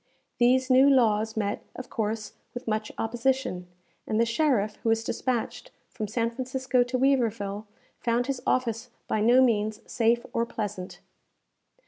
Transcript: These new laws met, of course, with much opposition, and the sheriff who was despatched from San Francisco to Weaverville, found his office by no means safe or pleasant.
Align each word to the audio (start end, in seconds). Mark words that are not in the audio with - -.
These 0.39 0.71
new 0.71 0.89
laws 0.89 1.37
met, 1.37 1.61
of 1.75 1.91
course, 1.91 2.33
with 2.55 2.67
much 2.67 2.91
opposition, 2.97 3.67
and 4.07 4.19
the 4.19 4.25
sheriff 4.25 4.77
who 4.77 4.89
was 4.89 5.03
despatched 5.03 5.69
from 5.91 6.07
San 6.07 6.31
Francisco 6.31 6.81
to 6.81 6.97
Weaverville, 6.97 7.67
found 7.99 8.25
his 8.25 8.41
office 8.47 8.89
by 9.07 9.21
no 9.21 9.43
means 9.43 9.79
safe 9.85 10.25
or 10.33 10.43
pleasant. 10.47 11.01